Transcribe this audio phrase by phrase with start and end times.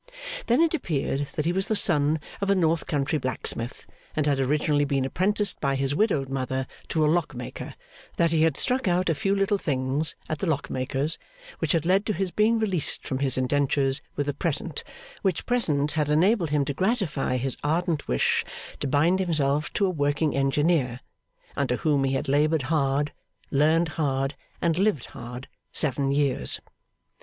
[0.47, 3.85] Then it appeared that he was the son of a north country blacksmith,
[4.15, 7.75] and had originally been apprenticed by his widowed mother to a lock maker;
[8.17, 11.19] that he had 'struck out a few little things' at the lock maker's,
[11.59, 14.83] which had led to his being released from his indentures with a present,
[15.21, 18.43] which present had enabled him to gratify his ardent wish
[18.79, 21.01] to bind himself to a working engineer,
[21.55, 23.13] under whom he had laboured hard,
[23.51, 26.59] learned hard, and lived hard, seven years.